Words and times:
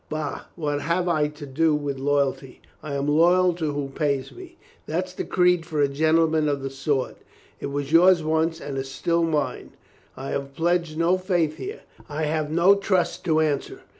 Bah, 0.09 0.45
what 0.55 0.81
have 0.81 1.07
I 1.07 1.27
to 1.27 1.45
do 1.45 1.75
with 1.75 1.99
loyalty? 1.99 2.59
I 2.81 2.95
am 2.95 3.07
loyal 3.07 3.53
to 3.53 3.71
who 3.71 3.89
pays 3.89 4.31
me. 4.31 4.57
That's 4.87 5.13
the 5.13 5.23
creed 5.23 5.63
for 5.63 5.79
a 5.79 5.87
gentleman 5.87 6.49
of 6.49 6.63
the 6.63 6.71
sword. 6.71 7.17
It 7.59 7.67
was 7.67 7.91
yours 7.91 8.23
once 8.23 8.59
and 8.59 8.79
is 8.79 8.89
still 8.89 9.21
mine. 9.23 9.73
I 10.17 10.31
have 10.31 10.55
pledged 10.55 10.97
no 10.97 11.19
faith 11.19 11.57
here. 11.57 11.81
I 12.09 12.23
have 12.23 12.49
no 12.49 12.73
trust 12.73 13.23
to 13.25 13.41
answer. 13.41 13.81